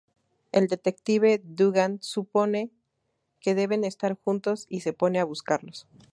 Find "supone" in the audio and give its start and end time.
2.01-2.71